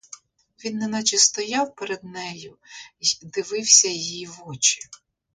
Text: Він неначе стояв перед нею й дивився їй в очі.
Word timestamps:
Він 0.65 0.77
неначе 0.77 1.17
стояв 1.17 1.75
перед 1.75 2.03
нею 2.03 2.57
й 2.99 3.19
дивився 3.21 3.87
їй 3.87 4.25
в 4.25 4.47
очі. 4.47 4.81